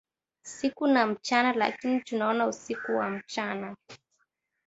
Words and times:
siku 0.43 0.87
na 0.87 1.07
mchana 1.07 1.53
lakini 1.53 2.01
tunaona 2.01 2.47
usiku 2.47 2.91
wa 2.97 3.09
mchana 3.09 3.75